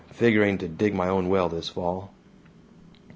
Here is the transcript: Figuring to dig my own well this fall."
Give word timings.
Figuring 0.13 0.57
to 0.57 0.67
dig 0.67 0.95
my 0.95 1.07
own 1.09 1.29
well 1.29 1.47
this 1.47 1.69
fall." 1.69 2.09